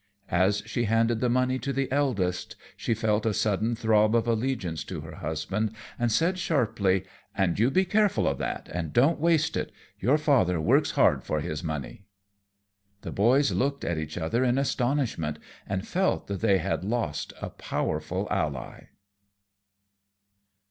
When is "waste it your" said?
9.19-10.17